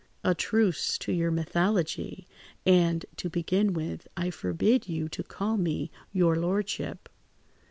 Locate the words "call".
5.21-5.57